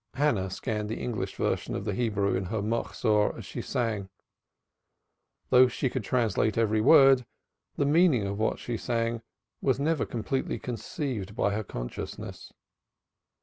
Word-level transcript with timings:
Hannah 0.15 0.49
scanned 0.49 0.89
the 0.89 0.97
English 0.99 1.35
version 1.35 1.75
of 1.75 1.85
the 1.85 1.93
Hebrew 1.93 2.33
in 2.35 2.45
her 2.45 2.63
Machzor 2.63 3.37
as 3.37 3.45
she 3.45 3.61
sang. 3.61 4.09
Though 5.51 5.67
she 5.67 5.91
could 5.91 6.03
translate 6.03 6.57
every 6.57 6.81
word, 6.81 7.23
the 7.75 7.85
meaning 7.85 8.25
of 8.25 8.39
what 8.39 8.57
she 8.57 8.77
sang 8.77 9.21
was 9.61 9.79
never 9.79 10.07
completely 10.07 10.57
conceived 10.57 11.35
by 11.35 11.51
her 11.53 11.63
consciousness. 11.63 12.51